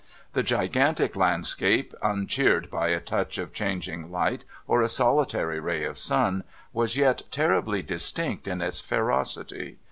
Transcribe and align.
The 0.33 0.41
gigantic 0.41 1.15
landscape, 1.15 1.93
uncheered 2.01 2.71
by 2.71 2.87
a 2.87 2.99
touch 2.99 3.37
of 3.37 3.53
changing 3.53 4.09
light 4.09 4.45
or 4.67 4.81
a 4.81 4.89
solitary 4.89 5.59
ray 5.59 5.83
of 5.83 5.95
sun, 5.95 6.43
was 6.73 6.97
yet 6.97 7.21
terribly 7.29 7.83
distinct 7.83 8.47
in 8.47 8.63
its 8.63 8.79
ferocity. 8.79 9.77